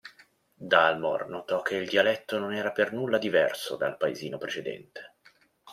[0.63, 5.17] Dalmor notò che il dialetto non era per nulla diverso dal paesino precedente.